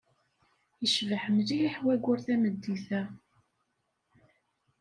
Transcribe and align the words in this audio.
Yecbeḥ 0.81 1.23
mliḥ 1.35 1.75
wayyur 1.85 2.17
tameddit-a. 2.25 3.01